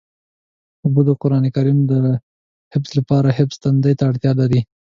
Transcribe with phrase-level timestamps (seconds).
[0.83, 1.93] اوبه د قرآن کریم د
[2.73, 4.61] حفظ لپاره حافظ تندې ته اړتیا لري.